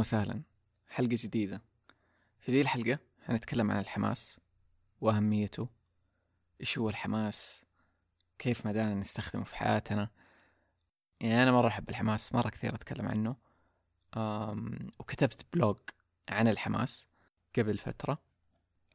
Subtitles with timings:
[0.00, 0.42] وسهلا.
[0.88, 1.62] حلقة جديدة.
[2.38, 4.40] في ذي الحلقة حنتكلم عن الحماس
[5.00, 5.68] وأهميته.
[6.60, 7.64] إيش هو الحماس؟
[8.38, 10.10] كيف مدانا نستخدمه في حياتنا؟
[11.20, 13.36] يعني أنا مرة أحب الحماس مرة كثير أتكلم عنه.
[14.16, 15.78] أم وكتبت blog
[16.28, 17.08] عن الحماس
[17.58, 18.18] قبل فترة.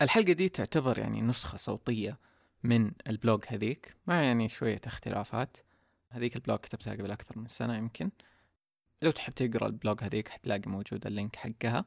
[0.02, 2.20] الحلقة دي تعتبر يعني نسخة صوتية
[2.64, 3.96] من ال blog هذيك.
[4.08, 5.58] مع يعني شوية اختلافات.
[6.10, 8.12] هذيك ال blog كتبتها قبل أكثر من سنة يمكن.
[9.06, 11.86] لو تحب تقرأ ال blog هذيك حتلاقي موجود ال link حقها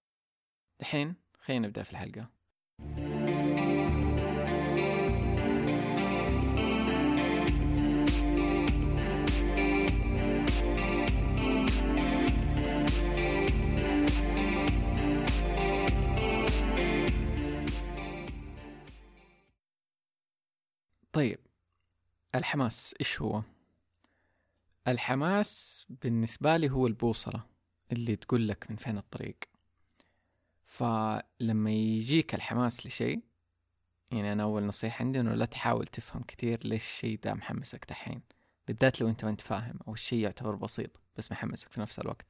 [0.81, 2.31] الحين خلينا نبدأ في الحلقة
[21.13, 21.39] طيب
[22.35, 23.43] الحماس إيش هو؟
[24.91, 27.45] الحماس بالنسبة لي هو البوصلة
[27.93, 29.39] اللي تقول لك من فين الطريق.
[30.67, 33.23] فلما يجيك الحماس لشيء
[34.11, 38.23] يعني أنا أول نصيحة عندي إنه لا تحاول تفهم كثير ليش الشيء ده محمسك دحين.
[38.67, 42.27] بالذات لو أنت ما أنت فاهم أو الشيء يعتبر بسيط بس محمسك في نفس الوقت.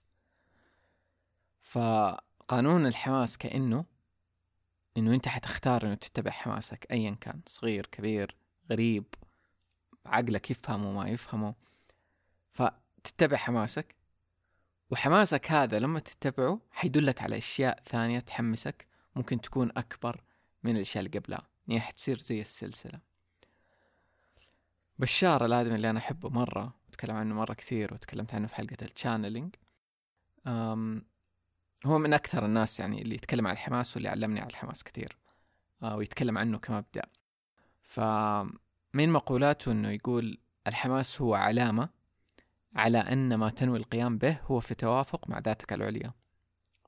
[1.61, 3.85] فقانون الحماس كأنه
[4.97, 8.37] إنه أنت حتختار إنه تتبع حماسك أيا كان صغير كبير
[8.71, 9.05] غريب
[10.07, 11.55] عقلك يفهمه ما يفهمه.
[12.59, 13.97] فتتبع حماسك
[14.91, 20.23] وحماسك هذا لما تتبعه حيدلك على أشياء ثانية تحمسك ممكن تكون أكبر
[20.63, 23.01] من الأشياء اللي قبلها يعني حتصير زي السلسلة.
[24.99, 29.55] بشار الآدمي اللي أنا أحبه مرة وتكلم عنه مرة كثير وتكلمت عنه في حلقة التشانلينج
[31.87, 35.17] هو من أكثر الناس يعني اللي يتكلم عن الحماس واللي علمني على الحماس كثير
[35.83, 37.07] آه، ويتكلم عنه كمبدأ.
[37.83, 41.98] فمن مقولاته أنه يقول الحماس هو علامة
[42.79, 46.13] على أن ما تنوي القيام به هو في توافق مع ذاتك العليا.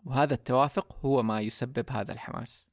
[0.05, 2.69] وهذا التوافق هو ما يسبب هذا الحماس.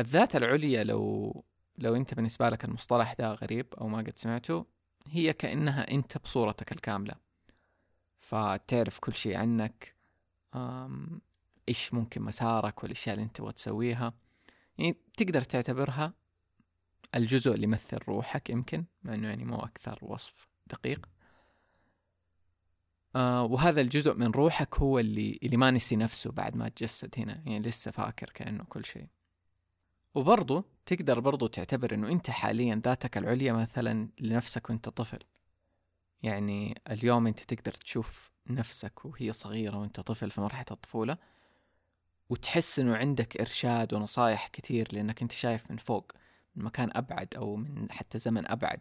[0.00, 1.44] الذات العليا لو
[1.78, 4.66] لو أنت بالنسبة لك المصطلح ده غريب أو ما قد سمعته
[5.06, 7.14] هي كأنها أنت بصورتك الكاملة.
[8.18, 9.94] فتعرف كل شيء عنك
[11.68, 14.14] إيش ممكن مسارك والأشياء اللي أنت تبغى تسويها.
[14.78, 16.12] يعني تقدر تعتبرها
[17.14, 20.53] الجزء اللي يمثل روحك يمكن مع إنه يعني مو أكثر وصف.
[20.66, 21.08] دقيق.
[23.16, 27.42] آه وهذا الجزء من روحك هو اللي اللي ما نسي نفسه بعد ما تجسد هنا
[27.46, 29.06] يعني لسه فاكر كأنه كل شيء.
[30.14, 35.18] وبرضه تقدر برضه تعتبر إنه أنت حاليا ذاتك العليا مثلا لنفسك وأنت طفل.
[36.22, 41.18] يعني اليوم أنت تقدر تشوف نفسك وهي صغيرة وأنت طفل في مرحلة الطفولة
[42.28, 46.12] وتحس إنه عندك إرشاد ونصايح كثير لأنك أنت شايف من فوق
[46.56, 48.80] من مكان أبعد أو من حتى زمن أبعد.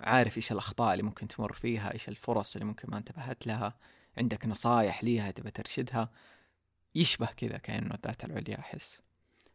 [0.00, 3.74] عارف إيش الأخطاء اللي ممكن تمر فيها إيش الفرص اللي ممكن ما انتبهت لها
[4.18, 6.10] عندك نصايح ليها تبى ترشدها.
[6.94, 9.00] يشبه كذا كأنه الذات العليا أحس.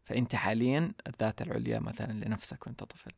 [0.04, 3.12] فأنت حاليا الذات العليا مثلا لنفسك وأنت طفل.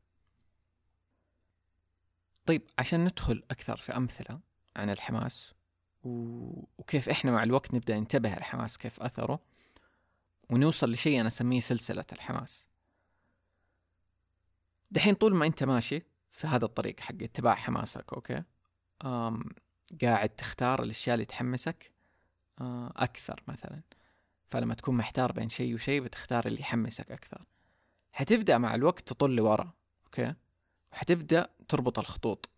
[2.46, 4.40] طيب عشان ندخل أكثر في أمثلة
[4.76, 5.54] عن الحماس.
[6.04, 9.40] وكيف إحنا مع الوقت نبدأ ننتبه الحماس كيف أثره
[10.50, 12.68] ونوصل لشيء أنا أسميه سلسلة الحماس.
[14.92, 16.04] دحين طول ما أنت ماشي
[16.38, 18.44] في هذا الطريق حق اتباع حماسك أوكي؟
[19.06, 19.44] أم
[20.02, 21.92] قاعد تختار الأشياء اللي تحمسك
[22.96, 23.82] أكثر مثلا.
[24.50, 27.46] فلما تكون محتار بين شيء وشيء بتختار اللي يحمسك أكثر.
[28.12, 29.74] حتبدأ مع الوقت تطل لورا
[30.06, 30.34] okay؟
[30.92, 32.50] وحتبدأ تربط الخطوط.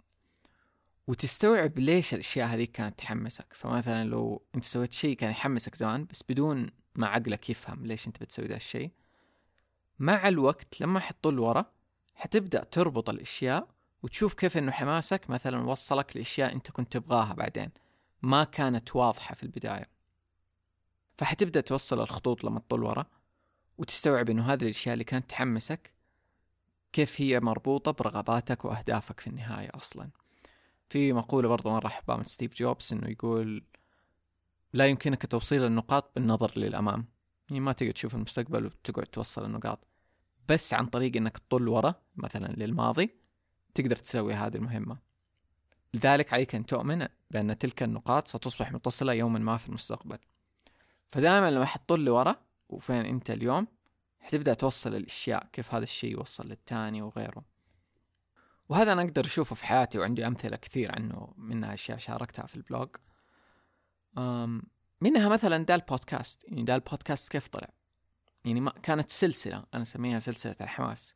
[1.07, 3.53] وتستوعب ليش الأشياء هذه كانت تحمسك.
[3.53, 8.21] فمثلا لو أنت سويت شيء كان يحمسك زمان بس بدون ما عقلك يفهم ليش أنت
[8.21, 8.91] بتسوي ذا الشيء
[9.99, 11.78] مع الوقت لما حتطل ورا
[12.19, 13.67] حتبدأ تربط الأشياء
[14.03, 17.69] وتشوف كيف إنه حماسك مثلا وصلك لأشياء أنت كنت تبغاها بعدين
[18.21, 19.89] ما كانت واضحة في البداية.
[21.17, 23.05] فحتبدأ توصل الخطوط لما تطول ورا
[23.77, 25.93] وتستوعب إنه هذه الأشياء اللي كانت تحمسك
[26.93, 30.09] كيف هي مربوطة برغباتك وأهدافك في النهاية أصلا.
[30.89, 33.63] في مقولة برضو مرة أحبها من ستيف جوبز إنه يقول
[34.73, 37.05] لا يمكنك توصيل النقاط بالنظر للأمام.
[37.49, 39.88] يعني ما تقدر تشوف المستقبل وتقعد توصل النقاط.
[40.49, 43.09] بس عن طريق إنك تطل ورا مثلا للماضي
[43.73, 44.97] تقدر تسوي هذه المهمة.
[45.93, 50.17] لذلك عليك أن تؤمن بأن تلك النقاط ستصبح متصلة يوما ما في المستقبل.
[51.07, 52.35] فدائما لما حتطل لورا
[52.69, 53.67] وفين أنت اليوم
[54.19, 57.45] حتبدأ توصل الأشياء كيف هذا الشيء يوصل للتاني وغيره.
[58.69, 62.89] وهذا أنا أقدر أشوفه في حياتي وعندي أمثلة كثير عنه منها أشياء شاركتها في البلوج.
[65.01, 67.69] منها مثلا دا البودكاست يعني دا البودكاست كيف طلع؟
[68.45, 71.13] يعني ما كانت سلسلة أنا أسميها سلسلة الحماس.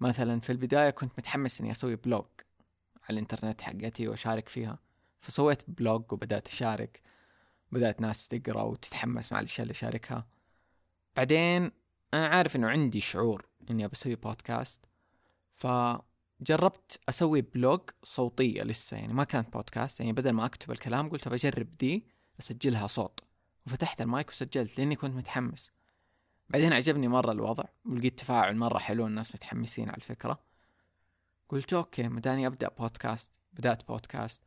[0.00, 2.26] مثلا في البداية كنت متحمس إني أسوي blog
[3.02, 4.78] على الإنترنت حقتي وأشارك فيها.
[5.20, 7.02] فسويت blog وبدأت أشارك
[7.72, 10.26] بدأت ناس تقرأ وتتحمس مع الأشياء اللي أشاركها.
[11.16, 11.70] بعدين
[12.14, 14.86] أنا عارف إنه عندي شعور إني بسوي بودكاست
[15.54, 18.96] فجربت أسوي blog صوتية لسه.
[18.96, 22.06] يعني ما كانت بودكاست يعني بدل ما أكتب الكلام قلت بجرب دي
[22.40, 23.20] أسجلها صوت.
[23.66, 25.70] وفتحت المايك وسجلت لأني كنت متحمس.
[26.48, 30.38] بعدين عجبني مرة الوضع ولقيت تفاعل مرة حلو الناس متحمسين على الفكرة.
[31.48, 34.42] قلت okay مداني أبدأ بودكاست بدأت بودكاست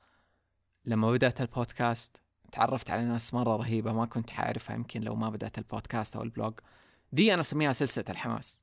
[0.86, 2.22] لما بدأت البودكاست
[2.52, 6.30] تعرفت على ناس مرة رهيبة ما كنت حاعرفها يمكن لو ما بدأت البودكاست أو ال
[6.30, 6.54] blog
[7.12, 8.60] دي أنا أسميها سلسلة الحماس.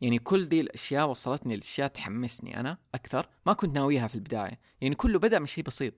[0.00, 3.28] يعني كل دي الأشياء وصلتني لأشياء تحمسني أنا أكثر.
[3.46, 4.60] ما كنت ناويها في البداية.
[4.80, 5.94] يعني كله بدأ من شيء بسيط.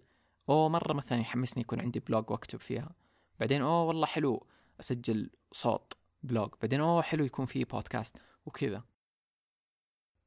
[0.48, 2.94] أوه مرة مثلا يحمسني يكون عندي blog وأكتب فيها.
[3.40, 4.46] بعدين أوه والله حلو
[4.80, 5.92] أسجل صوت.
[6.24, 8.16] blog بعدين أوه حلو يكون في بودكاست
[8.46, 8.82] وكذا.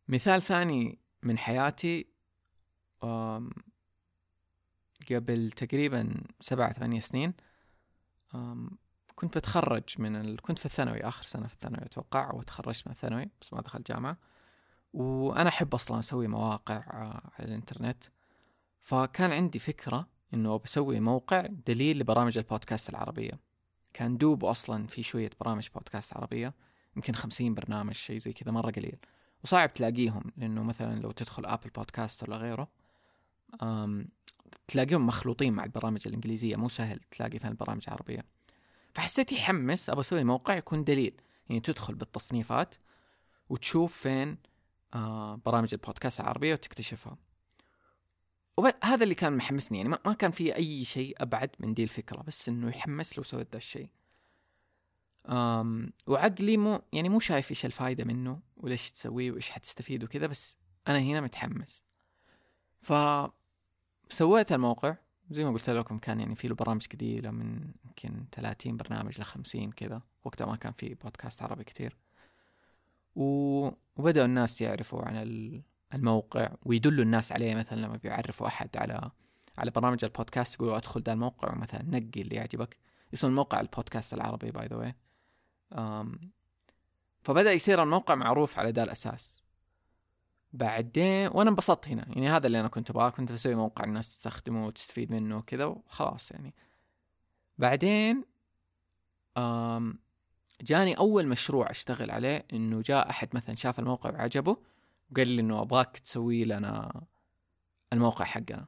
[0.07, 2.07] مثال ثاني من حياتي
[5.11, 7.33] قبل تقريبا سبعة ثمانية سنين
[9.15, 10.41] كنت بتخرج من ال...
[10.41, 14.17] كنت في الثانوي آخر سنة في الثانوي أتوقع وتخرجت من الثانوي بس ما دخلت جامعة.
[14.93, 18.03] وأنا أحب أصلا أسوي مواقع آه، على الإنترنت.
[18.79, 23.46] فكان عندي فكرة إنه بسوي موقع دليل لبرامج البودكاست العربية.
[23.97, 26.53] كان دوب أصلا في شوية برامج بودكاست عربية
[26.95, 28.97] يمكن خمسين برنامج شيء زي كذا مرة قليل.
[29.43, 32.67] وصعب تلاقيهم لأنه مثلا لو تدخل أبل بودكاست ولا غيره
[34.67, 36.55] تلاقيهم مخلوطين مع البرامج الإنجليزية.
[36.55, 38.25] مو سهل تلاقي فين البرامج العربية.
[38.93, 41.21] فحسيت يحمس أبغى أسوي موقع يكون دليل.
[41.49, 42.75] يعني تدخل بالتصنيفات
[43.49, 44.37] وتشوف فين
[44.93, 47.17] آه برامج البودكاست العربية وتكتشفها.
[48.57, 52.49] وهذا اللي كان محمسني يعني ما كان في أي شيء أبعد من دي الفكرة بس
[52.49, 53.89] إنه يحمس لو سويت ذا الشيء.
[56.07, 60.57] وعقلي مو يعني مو شايف إيش الفائده منه وليش تسويه وإيش حتستفيد وكذا بس
[60.87, 61.83] أنا هنا متحمس.
[62.81, 62.93] ف
[64.09, 64.97] سويت الموقع
[65.29, 69.23] زي ما قلت لكم كان يعني في له برامج قليلة من يمكن 30 برنامج ل
[69.23, 70.01] 50 كذا.
[70.23, 71.97] وقتها ما كان في بودكاست عربي كتير
[73.15, 75.17] وبدأوا الناس يعرفوا عن
[75.93, 79.11] الموقع ويدلوا الناس عليه مثلا لما بيعرفوا أحد على
[79.57, 82.77] على برامج البودكاست يقولوا أدخل ذا الموقع مثلا نقي اللي يعجبك.
[83.13, 84.95] اسم الموقع البودكاست العربي by the way
[87.23, 89.43] فبدأ يصير الموقع معروف على ذا الأساس.
[90.53, 92.05] بعدين وأنا انبسطت هنا.
[92.09, 93.09] يعني هذا اللي أنا كنت أبغاه.
[93.09, 96.53] كنت أسوي موقع الناس تستخدمه وتستفيد منه وكذا وخلاص يعني.
[97.57, 98.25] بعدين
[100.61, 104.57] جاني أول مشروع أشتغل عليه إنه جاء أحد مثلا شاف الموقع وعجبه
[105.11, 107.01] وقال لي إنه أبغاك تسوي لنا
[107.93, 108.67] الموقع حقنا.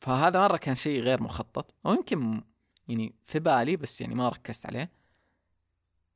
[0.00, 2.44] فهذا مرة كان شيء غير مخطط أو يمكن
[2.88, 4.90] يعني في بالي بس يعني ما ركزت عليه.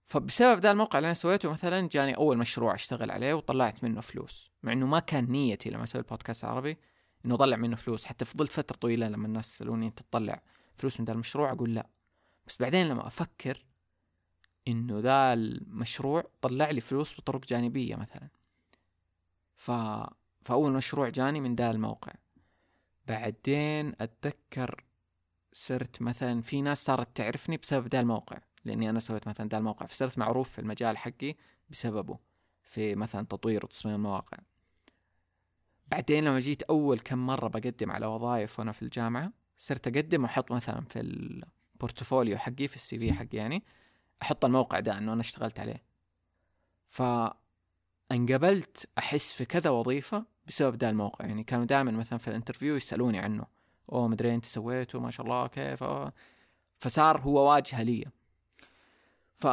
[0.07, 4.51] فبسبب ذا الموقع اللي أنا سويته مثلا جاني أول مشروع أشتغل عليه وطلعت منه فلوس.
[4.63, 6.79] مع إنه ما كان نيتي لما أسوي البودكاست العربي
[7.25, 8.05] إنه أطلع منه فلوس.
[8.05, 10.43] حتى فضلت فترة طويلة لما الناس يسألوني أنت تطلع
[10.77, 11.89] فلوس من ذا المشروع؟ أقول لا.
[12.47, 13.65] بس بعدين لما أفكر
[14.69, 18.29] إنه ذا المشروع طلع لي فلوس بطرق جانبية مثلا.
[19.57, 19.71] ف
[20.45, 22.13] فأول مشروع جاني من ذا الموقع.
[23.09, 24.85] بعدين أتذكر
[25.53, 29.87] صرت مثلا في ناس صارت تعرفني بسبب ذا الموقع لأني أنا سويت مثلا ذا الموقع
[29.87, 31.35] فصرت معروف في المجال حقي
[31.71, 32.19] بسببه
[32.63, 34.39] في مثلا تطوير وتصميم المواقع.
[35.89, 40.53] بعدين لما جيت أول كم مرة بقدم على وظائف وأنا في الجامعة صرت أقدم وأحط
[40.53, 43.65] مثلا في ال portfolio حقي في ال CV حقي يعني
[44.23, 45.83] أحط الموقع ده إنه أنا اشتغلت عليه.
[46.87, 47.03] ف
[48.13, 51.27] انقبلت أحس في كذا وظيفة بسبب ده الموقع.
[51.27, 53.47] يعني كانوا دائما مثلا في ال interview يسألوني عنه.
[53.93, 55.85] أوه مدري أنت سويته ما شاء الله كيف؟
[56.79, 58.05] فصار هو واجهة لي.
[59.37, 59.45] ف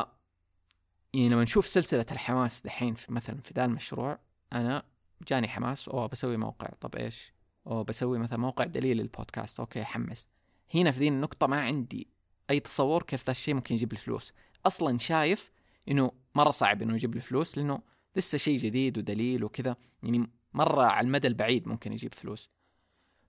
[1.13, 4.19] يعني لما نشوف سلسلة الحماس دحين في مثلا في ذا المشروع
[4.53, 4.83] أنا
[5.27, 5.89] جاني حماس.
[5.89, 6.67] أوه بسوي موقع.
[6.81, 7.33] طب إيش؟
[7.67, 9.59] أوه بسوي مثلا موقع دليل للبودكاست.
[9.59, 10.27] okay حمس.
[10.75, 12.07] هنا في ذي النقطة ما عندي
[12.49, 14.33] أي تصور كيف ذا الشيء ممكن يجيب لي فلوس.
[14.65, 15.51] أصلا شايف
[15.89, 17.81] إنه مرة صعب إنه يجيب لي فلوس لأنه
[18.15, 19.75] لسه شيء جديد ودليل وكذا.
[20.03, 22.49] يعني مرة على المدى البعيد ممكن يجيب فلوس.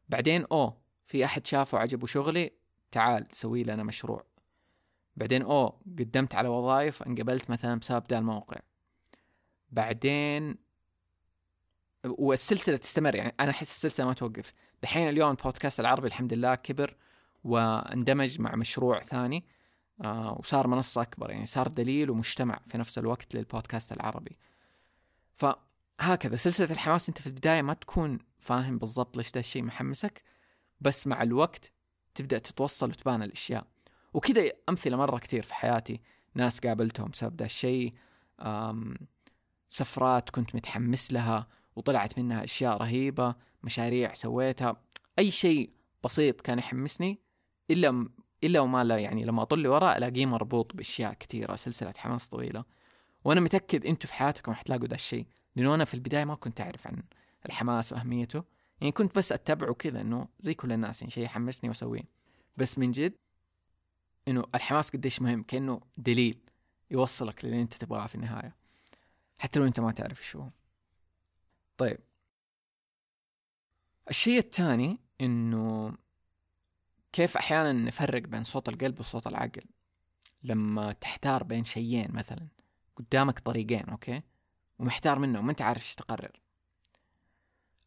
[0.09, 2.53] بعدين أوه في أحد شافه عجبه شغلي
[2.91, 4.25] تعال سوي لنا مشروع.
[5.17, 8.61] بعدين أوه قدمت على وظائف انقبلت مثلا بسبب ذا الموقع.
[9.71, 10.57] بعدين
[12.05, 13.15] والسلسلة تستمر.
[13.15, 14.53] يعني أنا أحس السلسلة ما توقف.
[14.83, 16.97] دحين اليوم البودكاست العربي الحمد لله كبر
[17.45, 19.45] واندمج مع مشروع ثاني
[20.03, 21.31] آه وصار منصة أكبر.
[21.31, 24.39] يعني صار دليل ومجتمع في نفس الوقت للبودكاست العربي.
[25.35, 30.23] فهكذا سلسلة الحماس أنت في البداية ما تكون فاهم بالضبط ليش ده الشيء محمسك
[30.81, 31.73] بس مع الوقت
[32.15, 33.67] تبدأ تتوصل وتبان الأشياء.
[34.15, 36.01] وكذا أمثلة مرة كثير في حياتي
[36.35, 37.95] ناس قابلتهم بسبب ذا الشيء
[39.69, 44.83] سفرات كنت متحمس لها وطلعت منها أشياء رهيبة مشاريع سويتها
[45.19, 45.71] أي شيء
[46.05, 47.21] بسيط كان يحمسني
[47.71, 48.09] إلا
[48.45, 52.65] إلا وما لا يعني لما اطل لورا ألاقيه مربوط بأشياء كثيره سلسلة حماس طويلة.
[53.25, 55.27] وأنا متأكد أنتم في حياتكم حتلاقوا ذا الشيء
[55.57, 57.03] لأنه أنا في البداية ما كنت أعرف عن
[57.47, 58.45] الحماس وأهميته.
[58.81, 62.09] يعني كنت بس أتبعه كذا إنه زي كل الناس يعني شيء يحمسني وأسويه.
[62.57, 63.13] بس من جد
[64.29, 66.39] إنه الحماس قديش مهم كأنه دليل
[66.91, 68.57] يوصلك للي أنت تبغاه في النهاية
[69.39, 70.51] حتى لو أنت ما تعرف شو هو.
[71.77, 71.99] طيب.
[74.11, 75.97] الشيء الثاني إنه
[77.13, 79.63] كيف أحيانا نفرق بين صوت القلب وصوت العقل
[80.43, 82.49] لما تحتار بين شيئين مثلا.
[82.97, 84.23] قدامك طريقين أوكي؟
[84.79, 86.41] ومحتار منهم ما أنت عارف إيش تقرر.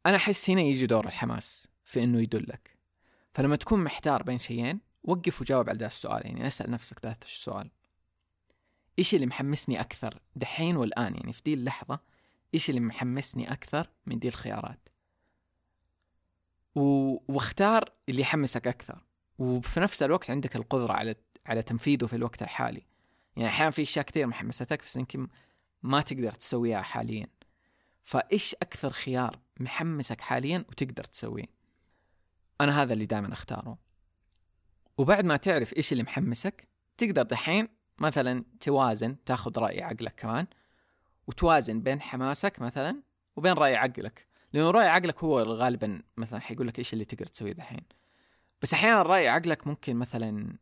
[0.05, 2.77] أنا أحس هنا يجي دور الحماس في إنه يدلك.
[3.33, 7.71] فلما تكون محتار بين شيئين وقف وجاوب على ذا السؤال يعني أسأل نفسك ذات السؤال.
[8.99, 11.99] إيش اللي محمسني أكثر دحين والآن؟ يعني في دي اللحظة
[12.53, 14.89] إيش اللي محمسني أكثر من دي الخيارات؟
[16.75, 16.81] و...
[17.33, 19.03] واختار اللي يحمسك أكثر.
[19.39, 22.85] وفي نفس الوقت عندك القدرة على على تنفيذه في الوقت الحالي.
[23.37, 25.27] يعني أحيانا في أشياء كثير محمستك بس يمكن
[25.83, 27.27] ما تقدر تسويها حاليا.
[28.03, 31.45] فإيش أكثر خيار محمسك حاليا وتقدر تسويه؟
[32.61, 33.77] أنا هذا اللي دائما أختاره.
[34.97, 36.67] وبعد ما تعرف إيش اللي محمسك
[36.97, 37.67] تقدر دحين
[37.99, 40.47] مثلا توازن تاخذ رأي عقلك كمان
[41.27, 43.01] وتوازن بين حماسك مثلا
[43.35, 44.27] وبين رأي عقلك.
[44.53, 47.85] لأنه رأي عقلك هو غالبا مثلا حيقول لك إيش اللي تقدر تسويه دحين.
[48.61, 50.57] بس أحيانا رأي عقلك ممكن مثلا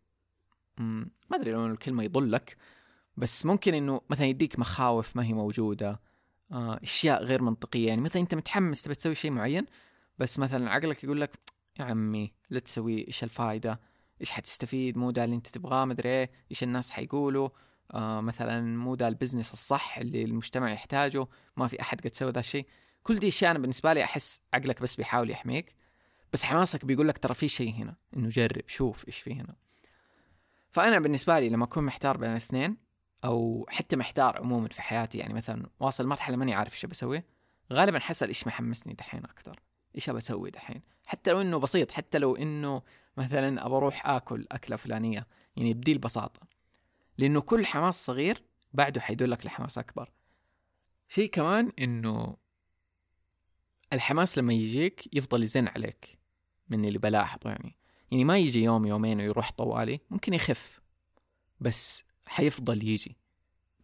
[0.79, 2.57] ما أدري لو الكلمة يضللك
[3.17, 5.99] بس ممكن إنه مثلا يديك مخاوف ما هي موجودة
[6.51, 7.87] آه، أشياء غير منطقية.
[7.87, 9.65] يعني مثلا أنت متحمس تبي تسوي شيء معين
[10.19, 11.39] بس مثلا عقلك يقول لك
[11.79, 13.79] يا عمي لا تسوي إيش الفائده
[14.21, 17.49] إيش حتستفيد؟ مو ده اللي أنت تبغاه مدري إيه إيش الناس حيقولوا؟
[17.93, 21.27] آه مثلا مو ده ال business الصح اللي المجتمع يحتاجه
[21.57, 22.65] ما في أحد قد سوى ذا الشيء.
[23.03, 25.75] كل دي أشياء أنا بالنسبة لي أحس عقلك بس بيحاول يحميك
[26.33, 29.55] بس حماسك بيقول لك ترى في شيء هنا إنه جرب شوف إيش في هنا.
[30.75, 32.77] فأنا بالنسبة لي لما أكون محتار بين الاثنين
[33.25, 37.23] أو حتى محتار عموما في حياتي يعني مثلا واصل مرحلة ماني عارف إيش بسوي
[37.73, 39.59] غالبا حسأل إيش محمسني دحين أكثر
[39.95, 42.81] إيش ابى أسوي دحين؟ حتى لو إنه بسيط حتى لو إنه
[43.17, 46.47] مثلا أبى أروح آكل أكلة فلانية يعني بدي البساطة.
[47.17, 50.11] لأنه كل حماس صغير بعده حيدلك لحماس أكبر.
[51.07, 52.37] شيء كمان إنه
[53.93, 56.19] الحماس لما يجيك يفضل يزن عليك
[56.69, 57.77] من اللي بلاحظه يعني.
[58.11, 60.81] يعني ما يجي يوم يومين ويروح طوالي ممكن يخف
[61.59, 63.17] بس حيفضل يجي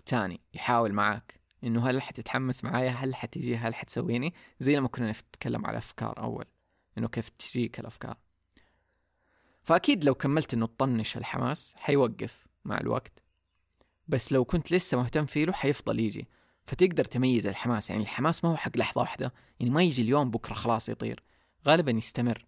[0.05, 1.41] تاني يحاول معاك.
[1.63, 6.45] إنه هل حتتحمس معايا؟ هل حتجي هل حتسويني؟ زي لما كنا نتكلم على أفكار أول
[6.97, 8.17] إنه كيف تجيك الأفكار.
[9.63, 13.23] فأكيد لو كملت إنه تطنش الحماس حيوقف مع الوقت.
[14.07, 16.27] بس لو كنت لسه مهتم فيه له حيفضل يجي.
[16.65, 20.53] فتقدر تميز الحماس يعني الحماس ما هو حق لحظة واحدة يعني ما يجي اليوم بكرة
[20.53, 21.23] خلاص يطير.
[21.67, 22.45] غالبا يستمر.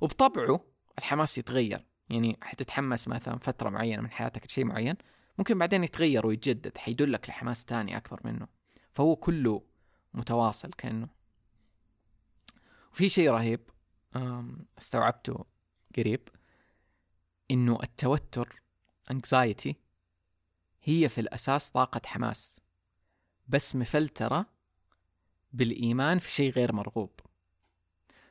[0.00, 0.60] وبطبعه
[0.98, 1.86] الحماس يتغير.
[2.08, 4.96] يعني حتتحمس مثلا فترة معينة من حياتك لشيء معين
[5.38, 8.48] ممكن بعدين يتغير ويتجدد حيدلك لحماس تاني أكبر منه.
[8.92, 9.62] فهو كله
[10.14, 11.08] متواصل كأنه.
[12.92, 13.60] وفي شيء رهيب
[14.78, 15.44] استوعبته
[15.96, 16.28] قريب
[17.50, 18.62] إنه التوتر
[19.12, 19.72] anxiety
[20.82, 22.60] هي في الأساس طاقة حماس.
[23.48, 24.46] بس مفلترة
[25.52, 27.20] بالإيمان في شيء غير مرغوب.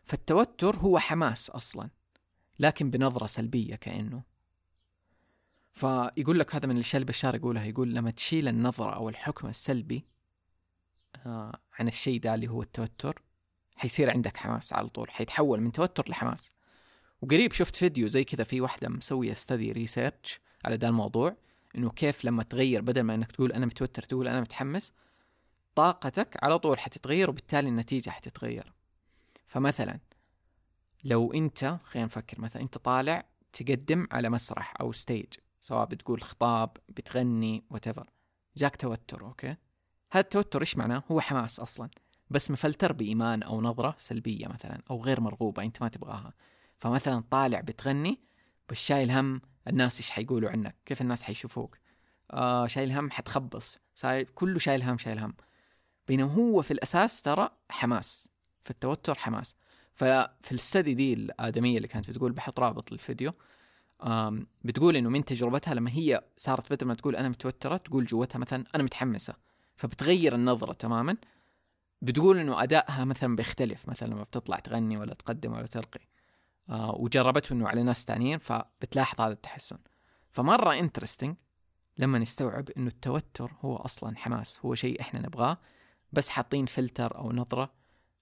[0.04, 1.90] فالتوتر هو حماس أصلا.
[2.64, 4.24] لكن بنظرة سلبية كأنه.
[5.72, 10.06] فيقول لك هذا من الأشياء اللي بشار يقولها يقول لما تشيل النظرة أو الحكم السلبي
[11.26, 13.22] آه عن الشيء ده اللي هو التوتر
[13.76, 16.52] حيصير عندك حماس على طول حيتحول من توتر لحماس.
[17.22, 21.36] وقريب شفت فيديو زي كذا في واحدة مسوية study research على ده الموضوع
[21.76, 24.94] إنه كيف لما تغير بدل ما إنك تقول أنا متوتر تقول أنا متحمس
[25.76, 28.74] طاقتك على طول حتتغير وبالتالي النتيجة حتتغير.
[29.48, 30.00] فمثلا
[31.04, 36.78] لو انت خلينا نفكر مثلا انت طالع تقدم على مسرح أو stage سواء بتقول خطاب
[36.90, 38.04] بتغني whatever
[38.58, 39.56] جاك توتر okay؟
[40.12, 41.90] هذا التوتر إيش معناه؟ هو حماس أصلا
[42.30, 46.34] بس مفلتر بإيمان أو نظرة سلبية مثلا أو غير مرغوبة أنت ما تبغاها.
[46.78, 48.20] فمثلا طالع بتغني
[48.70, 51.78] بس شايل هم الناس إيش حيقولوا عنك؟ كيف الناس حيشوفوك؟
[52.32, 55.34] آه شايل هم حتخبص سايب كله شايل هم شايل هم.
[56.08, 58.28] بينما هو في الأساس ترى حماس
[58.62, 59.56] في التوتر حماس.
[59.94, 63.34] ففي الستدي دي الآدمية اللي كانت بتقول بحط رابط للفيديو
[64.64, 68.66] بتقول إنه من تجربتها لما هي صارت بدل ما تقول أنا متوترة تقول جوتها مثلا
[68.76, 69.34] أنا متحمسة
[69.76, 71.18] فبتغير النظرة تماما.
[72.02, 76.00] بتقول إنه أدائها مثلا بيختلف مثلا لما بتطلع تغني ولا تقدم ولا تلقي.
[76.70, 79.78] آه وجربته إنه على ناس تانيين فبتلاحظ هذا التحسن.
[80.32, 81.36] فمرة interesting
[81.98, 85.58] لما نستوعب إنه التوتر هو أصلا حماس هو شيء إحنا نبغاه
[86.14, 87.74] بس حاطين فلتر أو نظرة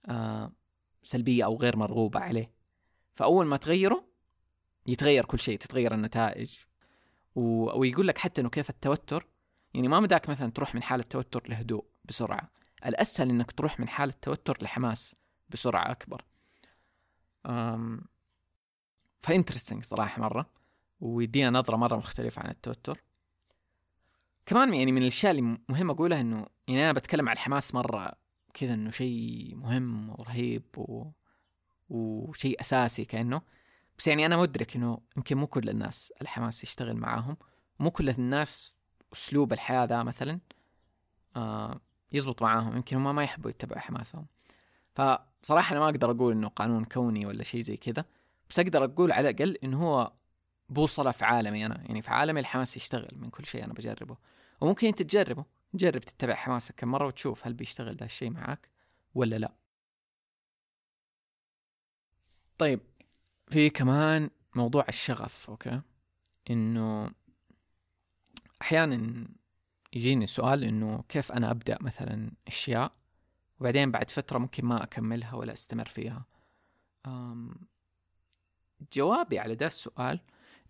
[0.05, 0.51] آه
[1.03, 2.51] سلبية أو غير مرغوبة عليه.
[3.13, 4.05] فأول ما تغيره
[4.88, 6.58] يتغير كل شيء تتغير النتائج.
[7.36, 7.79] و...
[7.79, 9.27] ويقول لك حتى إنه كيف التوتر.
[9.74, 12.51] يعني ما مداك مثلا تروح من حالة توتر لهدوء بسرعة.
[12.86, 15.15] الأسهل إنك تروح من حالة توتر لحماس
[15.50, 16.25] بسرعة أكبر.
[17.46, 18.01] أم...
[19.20, 20.50] فإنترستنج صراحة مرة.
[21.00, 23.03] ويدينا نظرة مرة مختلفة عن التوتر.
[24.46, 28.20] كمان يعني من الأشياء اللي مهم أقولها إنه يعني أنا بتكلم عن الحماس مرة
[28.53, 31.05] كذا إنه شيء مهم ورهيب و...
[31.89, 33.41] وشيء أساسي كأنه.
[33.98, 37.38] بس يعني أنا مدرك إنه يمكن مو كل الناس الحماس يشتغل معاهم.
[37.79, 38.77] مو كل الناس
[39.13, 40.39] أسلوب الحياة ذا مثلا
[41.36, 41.79] آه
[42.12, 42.75] يزبط معاهم.
[42.75, 44.25] يمكن هم ما يحبوا يتبعوا حماسهم.
[44.93, 48.05] فصراحة أنا ما أقدر أقول إنه قانون كوني ولا شيء زي كذا.
[48.50, 50.12] بس أقدر أقول على الأقل إنه هو
[50.70, 51.84] بوصلة في عالمي أنا.
[51.86, 54.17] يعني في عالمي الحماس يشتغل من كل شيء أنا بجربه.
[54.62, 55.46] وممكن أنت تجربه.
[55.73, 58.69] جرب تتبع حماسك كم مرة وتشوف هل بيشتغل ذا الشيء معاك
[59.15, 59.53] ولا لا.
[62.57, 62.79] طيب
[63.47, 65.81] في كمان موضوع الشغف أوكي؟
[66.49, 67.11] إنه
[68.61, 69.27] أحيانا
[69.93, 72.93] يجيني سؤال إنه كيف أنا أبدأ مثلا أشياء
[73.59, 76.25] وبعدين بعد فترة ممكن ما أكملها ولا أستمر فيها؟
[78.93, 80.19] جوابي على ده السؤال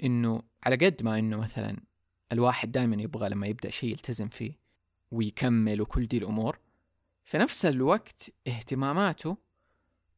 [0.03, 1.77] إنه على قد ما إنه مثلا
[2.31, 4.60] الواحد دائما يبغى لما يبدأ شيء يلتزم فيه
[5.11, 6.59] ويكمل وكل دي الأمور.
[7.23, 9.37] في نفس الوقت اهتماماته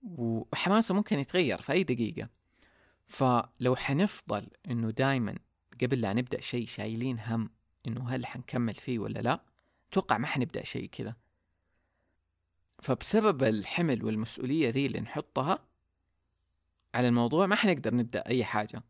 [0.03, 2.29] وحماسه ممكن يتغير في أي دقيقة.
[3.05, 5.35] فلو حنفضل إنه دائما
[5.81, 7.49] قبل لا نبدأ شيء شايلين هم
[7.87, 9.43] إنه هل حنكمل فيه ولا لا
[9.91, 11.15] أتوقع ما حنبدأ شيء كذا.
[12.79, 15.67] فبسبب الحمل والمسؤولية ذي اللي نحطها
[16.95, 18.83] على الموضوع ما حنقدر نبدأ أي حاجة.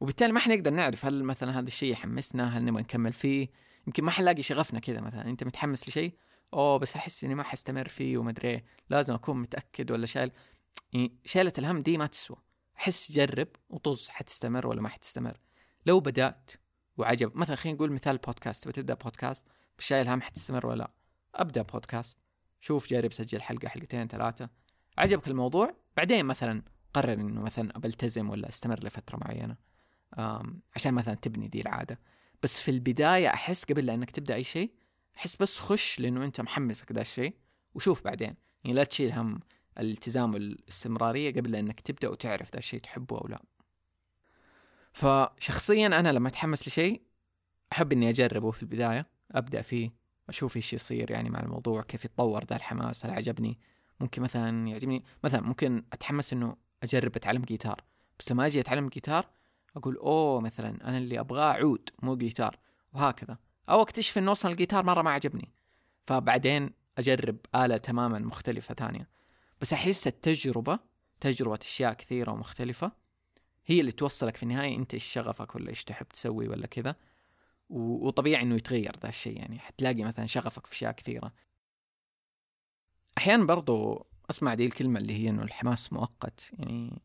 [0.00, 3.48] وبالتالي ما حنقدر نعرف هل مثلا هذا الشيء يحمسنا هل نبغى نكمل فيه
[3.86, 5.28] يمكن ما حنلاقي شغفنا كذا مثلا.
[5.28, 6.14] أنت متحمس لشيء؟
[6.54, 8.64] أوه بس أحس إني ما حستمر فيه وما أدري إيه.
[8.90, 10.32] لازم أكون متأكد ولا شايل.
[10.92, 12.36] يعني شيلة الهم دي ما تسوى.
[12.74, 15.40] حس جرب وطز حتستمر ولا ما حتستمر.
[15.86, 16.50] لو بدأت
[16.96, 18.68] وعجب مثلا خلينا نقول مثال بودكاست.
[18.68, 19.46] بتبدا بودكاست؟
[19.78, 20.90] بس شايل هم حتستمر ولا لا؟
[21.34, 22.18] أبدأ بودكاست.
[22.60, 24.48] شوف جرب سجل حلقة حلقتين ثلاثة.
[24.98, 26.62] عجبك الموضوع؟ بعدين مثلا
[26.94, 29.56] قرر إنه مثلا بلتزم ولا أستمر لفترة معينة.
[30.76, 32.00] عشان مثلا تبني دي العادة.
[32.42, 34.72] بس في البداية أحس قبل لانك تبدأ أي شيء
[35.16, 37.34] أحس بس خش لأنه أنت محمسك ذا الشيء
[37.74, 38.34] وشوف بعدين.
[38.64, 39.40] يعني لا تشيل هم
[39.78, 43.42] الالتزام والاستمرارية قبل إنك تبدأ وتعرف ذا الشيء تحبه أو لا.
[44.92, 47.02] فشخصيا أنا لما أتحمس لشيء
[47.72, 49.90] أحب إني أجربه في البداية أبدأ فيه
[50.28, 53.58] أشوف إيش يصير يعني مع الموضوع كيف يتطور ذا الحماس هل عجبني؟
[54.00, 57.84] ممكن مثلا يعجبني مثلا ممكن أتحمس إنه أجرب أتعلم جيتار.
[58.18, 59.30] بس لما أجي أتعلم جيتار
[59.76, 62.58] أقول أوه مثلا أنا اللي أبغاه عود مو جيتار.
[62.92, 63.38] وهكذا.
[63.68, 65.52] أو أكتشف إنه أصلا الجيتار مرة ما عجبني.
[66.06, 69.08] فبعدين أجرب آلة تماما مختلفة ثانية.
[69.60, 70.78] بس أحس التجربة
[71.20, 72.92] تجربة أشياء كثيرة ومختلفة
[73.66, 76.96] هي اللي توصلك في النهاية أنت إيش شغفك ولا إيش تحب تسوي ولا كذا.
[77.70, 79.58] وطبيعي إنه يتغير ذا الشيء يعني.
[79.58, 81.32] حتلاقي مثلا شغفك في أشياء كثيرة.
[83.18, 86.50] أحيانا برضو أسمع دي الكلمة اللي هي إنه الحماس مؤقت.
[86.52, 87.02] يعني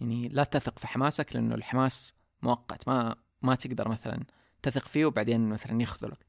[0.00, 4.24] يعني لا تثق في حماسك لأنه الحماس مؤقت ما ما تقدر مثلا
[4.62, 6.26] تثق فيه وبعدين مثلا يخذلك.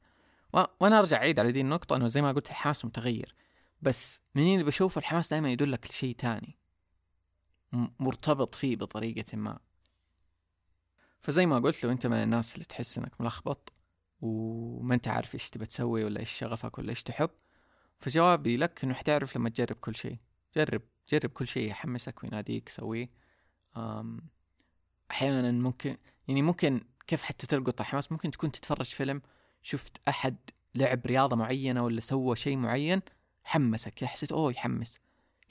[0.52, 3.34] وأنا أرجع أعيد على دي النقطة إنه زي ما قلت الحماس متغير
[3.82, 6.58] بس منين اللي بشوف الحماس دائما يدلك لشيء تاني
[8.00, 9.58] مرتبط فيه بطريقة ما.
[11.20, 13.72] فزي ما قلت لو أنت من الناس اللي تحس إنك ملخبط
[14.20, 17.30] وما أنت عارف إيش تبى تسوي ولا إيش شغفك ولا إيش تحب
[17.98, 20.18] فجوابي لك إنه حتعرف لما تجرب كل شيء.
[20.56, 23.10] جرب جرب كل شيء يحمسك ويناديك سويه.
[25.10, 25.96] أحيانا ممكن
[26.28, 29.22] يعني ممكن كيف حتى تلقط الحماس ممكن تكون تتفرج فيلم
[29.62, 30.36] شفت أحد
[30.74, 33.02] لعب رياضة معينة ولا سوى شيء معين
[33.44, 34.98] حمسك حسيت أوه يحمس.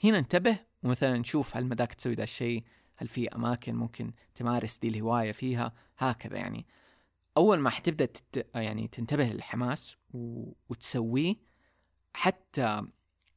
[0.04, 2.64] هنا انتبه ومثلا نشوف هل مداك تسوي ذا الشيء
[2.96, 6.66] هل في أماكن ممكن تمارس دي الهواية فيها هكذا يعني.
[7.36, 8.46] أول ما حتبدأ تت...
[8.54, 10.52] يعني تنتبه للحماس و...
[10.68, 11.36] وتسويه
[12.14, 12.82] حتى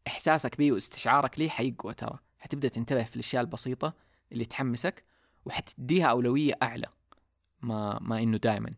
[0.07, 2.19] إحساسك به واستشعارك ليه حيقوى ترى.
[2.37, 3.93] حتبدأ تنتبه في الأشياء البسيطة
[4.31, 5.03] اللي تحمسك
[5.45, 6.87] وحتديها أولوية أعلى
[7.61, 8.73] ما ما إنه دائما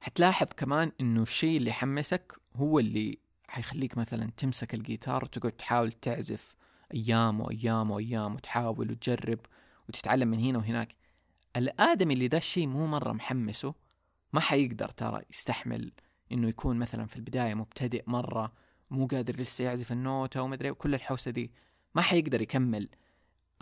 [0.00, 6.54] حتلاحظ كمان إنه الشيء اللي يحمسك هو اللي حيخليك مثلا تمسك الجيتار وتقعد تحاول تعزف
[6.94, 9.38] أيام وأيام وأيام وتحاول وتجرب
[9.88, 10.94] وتتعلم من هنا وهناك.
[11.56, 13.74] الادمي اللي ذا الشيء مو مرة محمسه
[14.32, 15.92] ما حيقدر ترى يستحمل
[16.32, 18.52] إنه يكون مثلا في البداية مبتدئ مرة
[18.90, 21.52] مو قادر لسه يعزف النوتة ومدري وكل الحوسة دي
[21.94, 22.88] ما حيقدر يكمل.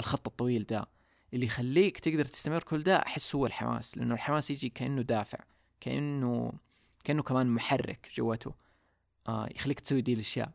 [0.01, 0.87] الخط الطويل ده.
[1.35, 5.39] اللي يخليك تقدر تستمر كل ده أحس هو الحماس لأنه الحماس يجي كأنه دافع
[5.81, 6.53] كأنه
[7.05, 8.55] كأنه كمان محرك جوته
[9.29, 10.53] آه يخليك تسوي دي الأشياء.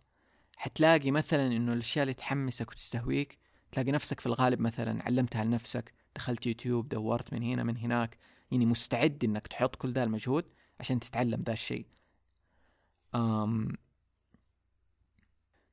[0.58, 3.38] حتلاقي مثلا إنه الأشياء اللي تحمسك وتستهويك
[3.72, 8.18] تلاقي نفسك في الغالب مثلا علمتها لنفسك دخلت يوتيوب دورت من هنا من هناك
[8.52, 10.46] يعني مستعد إنك تحط كل ذا المجهود
[10.80, 11.86] عشان تتعلم ذا الشيء.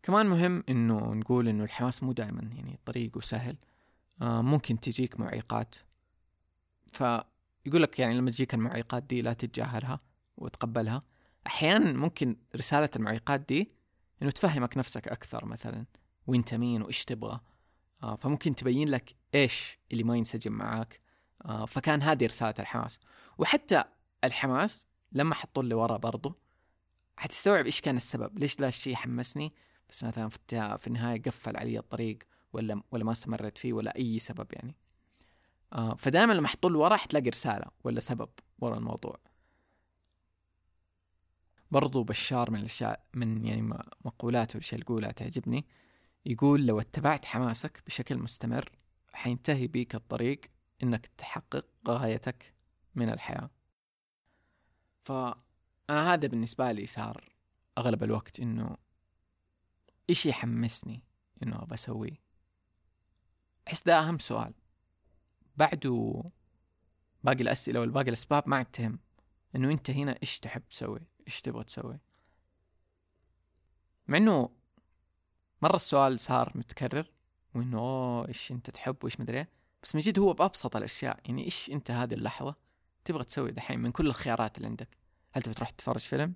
[0.03, 3.57] كمان مهم إنه نقول إنه الحماس مو دائما يعني طريقه سهل
[4.21, 5.75] ممكن تجيك معيقات.
[6.87, 10.01] فيقول لك يعني لما تجيك المعيقات دي لا تتجاهلها
[10.37, 11.03] وتقبلها.
[11.47, 13.73] أحيانا ممكن رسالة المعيقات دي
[14.23, 15.87] إنه تفهمك نفسك أكثر مثلا
[16.27, 17.41] وانت مين وإيش تبغى.
[18.03, 21.01] آه فممكن تبين لك إيش اللي ما ينسجم معاك.
[21.45, 22.99] آه فكان هذه رسالة الحماس.
[23.39, 23.85] وحتى
[24.25, 26.39] الحماس لما حطوا لي ورا برضو
[27.17, 29.53] حتستوعب إيش كان السبب ليش ذا الشيء حمسني؟
[29.93, 30.29] بس مثلا
[30.77, 32.19] في النهاية قفل علي الطريق
[32.53, 34.75] ولا ولا ما استمريت فيه ولا أي سبب يعني.
[35.73, 38.29] آه فدائما لما له ورا حتلاقي رسالة ولا سبب
[38.59, 39.19] ورا الموضوع.
[41.71, 43.63] برضو بشار من الأشياء من يعني
[44.05, 45.67] مقولاته والاشياء اللي يقولها تعجبني.
[46.27, 48.73] يقول لو اتبعت حماسك بشكل مستمر
[49.13, 50.41] حينتهي بيك الطريق
[50.83, 52.55] إنك تحقق غايتك
[52.95, 53.51] من الحياة.
[55.03, 57.33] فانا هذا بالنسبة لي صار
[57.79, 58.77] أغلب الوقت إنه
[60.13, 61.05] إيش يحمسني
[61.43, 62.23] إنه ابى أسويه.
[63.69, 64.55] أحس ده أهم سؤال.
[65.57, 66.25] بعده
[67.25, 68.99] باقي الأسئلة والباقي الأسباب ما عاد تهم.
[69.57, 71.99] إنه أنت هنا إيش تحب تسوي؟ إيش تبغى تسوي؟
[74.09, 74.51] مع إنه
[75.63, 77.11] مرة السؤال صار متكرر
[77.55, 79.49] وإنه أوه إيش أنت تحب وإيش مدري إيه.
[79.83, 81.21] بس من جد هو بأبسط الأشياء.
[81.25, 82.55] يعني إيش أنت هذه اللحظة
[83.05, 84.99] تبغى تسوي دحين من كل الخيارات اللي عندك؟
[85.33, 86.35] هل تبغى تروح تتفرج فيلم؟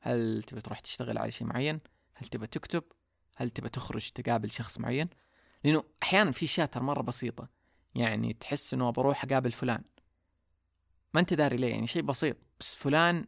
[0.00, 1.80] هل تبغى تروح تشتغل على شيء معين؟
[2.14, 2.84] هل تبغى تكتب؟
[3.40, 5.08] هل تبغى تخرج تقابل شخص معين؟
[5.64, 7.48] لأنه أحيانا في اشياء ترى مرة بسيطة
[7.94, 9.82] يعني تحس إنه بروح أقابل فلان.
[11.14, 13.26] ما أنت داري ليه؟ يعني شيء بسيط بس فلان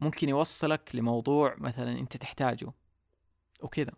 [0.00, 2.72] ممكن يوصلك لموضوع مثلا أنت تحتاجه
[3.60, 3.92] وكذا.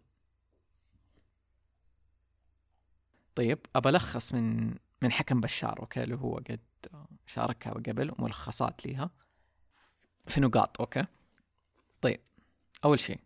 [3.35, 6.61] طيب أبى ألخص من من حكم بشار okay اللي هو قد
[7.27, 9.11] شاركها قبل وملخصات ليها.
[10.27, 11.07] في نقاط okay.
[12.01, 12.21] طيب
[12.85, 13.21] أول شيء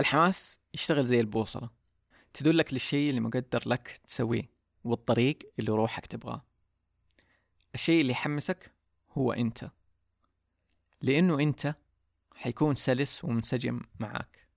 [0.00, 1.70] الحماس يشتغل زي البوصلة.
[2.32, 4.50] تدلك للشيء اللي مقدر لك تسويه
[4.84, 6.44] والطريق اللي روحك تبغاه.
[7.74, 8.72] الشيء اللي يحمسك
[9.10, 9.70] هو أنت.
[11.02, 11.74] لأنه أنت
[12.34, 14.48] حيكون سلس ومنسجم معاك.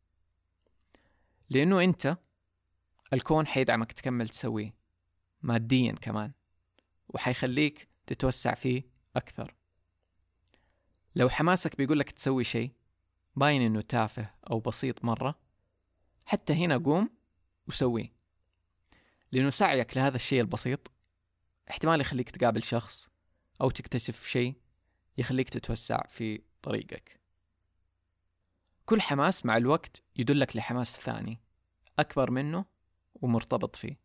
[1.49, 2.17] لأنه أنت
[3.13, 4.73] الكون حيدعمك تكمل تسويه
[5.41, 6.31] ماديا كمان
[7.07, 8.83] وحيخليك تتوسع فيه
[9.15, 9.55] أكثر.
[11.15, 12.71] لو حماسك بيقولك تسوي شيء
[13.35, 15.39] باين إنه تافه أو بسيط مرة.
[16.25, 17.09] حتى هنا قوم
[17.67, 18.15] وسويه
[19.31, 20.91] لأنه سعيك لهذا الشيء البسيط.
[21.69, 23.09] احتمال يخليك تقابل شخص
[23.61, 24.55] أو تكتشف شيء
[25.17, 27.19] يخليك تتوسع في طريقك.
[28.85, 31.39] كل حماس مع الوقت يدلك لحماس ثاني
[31.99, 32.65] أكبر منه
[33.15, 33.99] ومرتبط فيه.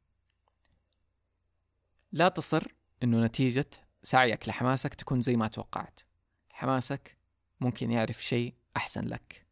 [2.13, 2.67] لا تصر
[3.03, 3.71] إنه نتيجة
[4.03, 6.01] سعيك لحماسك تكون زي ما توقعت.
[6.51, 7.17] حماسك
[7.61, 9.47] ممكن يعرف شيء أحسن لك.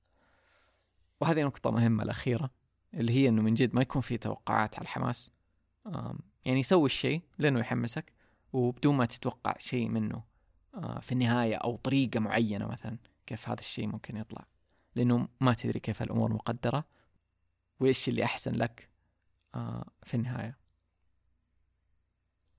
[1.21, 2.51] وهذه نقطة مهمة الأخيرة
[2.95, 5.31] اللي هي إنه من جد ما يكون في توقعات على الحماس.
[6.45, 8.13] يعني سوي الشيء لأنه يحمسك
[8.53, 10.23] وبدون ما تتوقع شيء منه
[11.01, 14.45] في النهاية أو طريقة معينة مثلا كيف هذا الشيء ممكن يطلع.
[14.95, 16.85] لأنه ما تدري كيف الأمور مقدرة
[17.81, 18.89] وإيش اللي أحسن لك
[20.03, 20.59] في النهاية.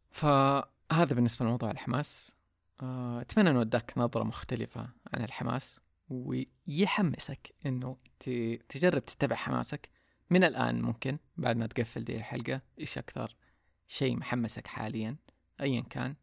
[0.10, 2.36] فهذا بالنسبة لموضوع الحماس.
[3.22, 5.80] أتمنى أنه أداك نظرة مختلفة عن الحماس.
[6.10, 7.98] ويحمسك أنه
[8.70, 9.90] تجرب تتبع حماسك.
[10.30, 13.36] من الآن ممكن بعد ما تقفل دي الحلقة إيش أكثر
[13.88, 15.18] شيء محمسك حاليا؟
[15.62, 16.16] أيا كان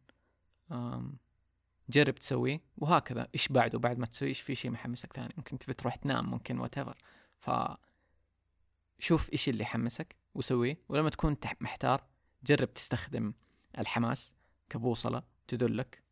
[1.89, 3.27] جرب تسويه وهكذا.
[3.33, 6.59] إيش بعده؟ بعد ما تسوي إيش في شيء محمسك ثاني؟ ممكن تبي تروح تنام ممكن
[6.59, 6.75] وات
[7.39, 7.51] ف
[8.99, 10.81] شوف إيش اللي يحمسك وسويه.
[10.89, 12.07] ولما تكون محتار
[12.43, 13.33] جرب تستخدم
[13.77, 14.35] الحماس
[14.69, 16.06] كبوصلة تدلك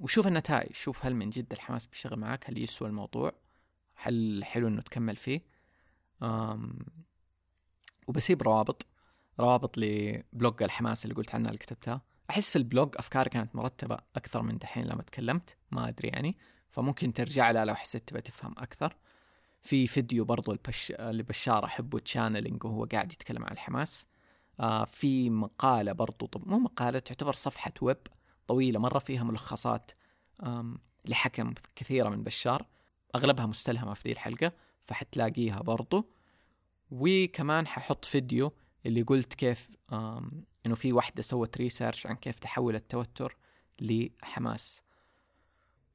[0.00, 3.32] وشوف النتائج شوف هل من جد الحماس بيشتغل معك هل يسوى الموضوع
[3.94, 5.40] هل حلو إنه تكمل فيه.
[8.06, 8.86] وبسيب روابط
[9.40, 12.02] روابط لبلوج الحماس اللي قلت عنها اللي كتبتها.
[12.30, 16.36] أحس في البلوج أفكاري كانت مرتبة أكثر من دحين لما تكلمت ما أدري يعني.
[16.70, 18.96] فممكن ترجع لها لو حسيت تبغى تفهم أكثر.
[19.62, 20.92] في فيديو برضو البش...
[20.98, 24.06] لبشار أحبه channeling وهو قاعد يتكلم عن الحماس.
[24.60, 27.98] آه في مقالة برضو طب مو مقالة تعتبر صفحة ويب.
[28.46, 29.90] طويلة مرة فيها ملخصات
[31.04, 32.66] لحكم كثيرة من بشار.
[33.14, 34.52] أغلبها مستلهمة في ذي الحلقة
[34.84, 36.08] فحتلاقيها برضو.
[36.90, 38.52] وكمان ححط فيديو
[38.86, 39.70] اللي قلت كيف
[40.66, 43.36] إنه في واحدة سوت research عن كيف تحول التوتر
[43.80, 44.80] لحماس.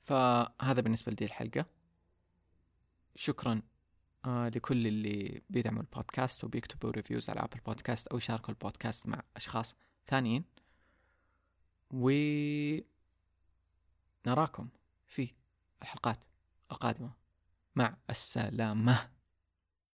[0.04, 1.66] فهذا بالنسبة لدي الحلقة.
[3.16, 3.62] شكرا
[4.26, 9.76] آه لكل اللي بيدعموا البودكاست وبيكتبوا reviews على Apple Podcast أو يشاركوا البودكاست مع أشخاص
[10.08, 10.44] ثانيين.
[11.92, 12.10] و
[14.28, 14.70] نراكم
[15.06, 15.34] في
[15.82, 16.20] الحلقات
[16.72, 17.12] القادمة.
[17.76, 19.17] مع السلامة.